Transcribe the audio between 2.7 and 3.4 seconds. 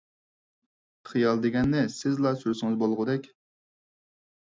بولغۇدەك.